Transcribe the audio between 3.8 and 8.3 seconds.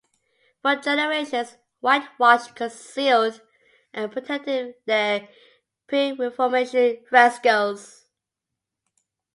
and protected their pre-Reformation frescoes.